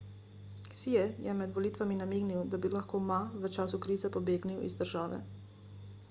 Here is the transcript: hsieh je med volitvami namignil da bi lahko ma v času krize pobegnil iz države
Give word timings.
hsieh 0.69 1.11
je 1.25 1.33
med 1.41 1.51
volitvami 1.57 1.97
namignil 1.99 2.47
da 2.53 2.59
bi 2.63 2.71
lahko 2.75 3.01
ma 3.09 3.19
v 3.43 3.51
času 3.57 3.81
krize 3.83 4.11
pobegnil 4.15 4.63
iz 4.69 4.79
države 4.81 5.21